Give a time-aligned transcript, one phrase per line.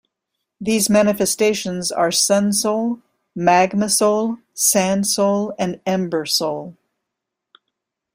[0.59, 3.03] These manifestations are Sunsoul,
[3.37, 6.75] Magmasoul, Sandsoul, and Embersoul.